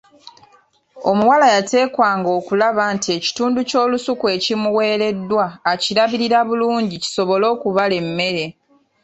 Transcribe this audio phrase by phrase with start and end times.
[1.09, 8.45] Omuwala yateekwa ng’okulaba nti ekitundu ky’olusuku ekimuweereddwa akirabirira bulungi kisobole okubala emmere.